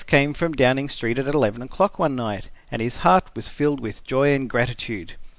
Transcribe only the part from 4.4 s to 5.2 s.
gratitude.